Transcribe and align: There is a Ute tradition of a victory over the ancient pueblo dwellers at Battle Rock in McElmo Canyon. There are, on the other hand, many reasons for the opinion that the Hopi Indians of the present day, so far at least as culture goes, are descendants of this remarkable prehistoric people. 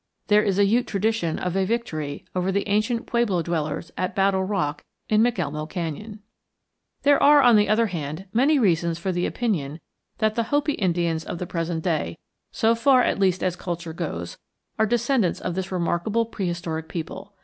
There 0.29 0.41
is 0.41 0.57
a 0.57 0.65
Ute 0.65 0.87
tradition 0.87 1.37
of 1.37 1.55
a 1.55 1.63
victory 1.63 2.25
over 2.35 2.51
the 2.51 2.67
ancient 2.67 3.05
pueblo 3.05 3.43
dwellers 3.43 3.91
at 3.95 4.15
Battle 4.15 4.43
Rock 4.43 4.83
in 5.09 5.21
McElmo 5.21 5.69
Canyon. 5.69 6.21
There 7.03 7.21
are, 7.21 7.43
on 7.43 7.55
the 7.55 7.69
other 7.69 7.85
hand, 7.85 8.25
many 8.33 8.57
reasons 8.57 8.97
for 8.97 9.11
the 9.11 9.27
opinion 9.27 9.79
that 10.17 10.33
the 10.33 10.45
Hopi 10.49 10.73
Indians 10.73 11.23
of 11.23 11.37
the 11.37 11.45
present 11.45 11.83
day, 11.83 12.17
so 12.51 12.73
far 12.73 13.03
at 13.03 13.19
least 13.19 13.43
as 13.43 13.55
culture 13.55 13.93
goes, 13.93 14.39
are 14.79 14.87
descendants 14.87 15.39
of 15.39 15.53
this 15.53 15.71
remarkable 15.71 16.25
prehistoric 16.25 16.89
people. 16.89 17.35